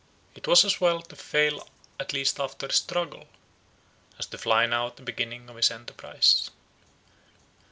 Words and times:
It 0.33 0.47
was 0.47 0.65
as 0.65 0.81
well 0.81 1.03
to 1.03 1.15
fail 1.15 1.69
at 1.99 2.11
last 2.11 2.39
after 2.39 2.65
a 2.65 2.73
struggle, 2.73 3.27
as 4.17 4.25
to 4.25 4.39
fly 4.39 4.65
now 4.65 4.87
at 4.87 4.95
the 4.95 5.03
beginning 5.03 5.47
of 5.47 5.57
his 5.57 5.69
enterprise. 5.69 6.49